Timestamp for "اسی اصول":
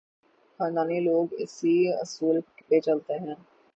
1.37-2.37